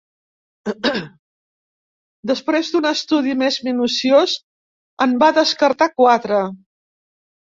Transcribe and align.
Després 2.31 2.71
d'un 2.75 2.87
estudi 2.93 3.35
més 3.43 3.59
minuciós 3.69 4.35
en 5.07 5.15
va 5.25 5.33
descartar 5.41 5.93
quatre. 6.03 6.41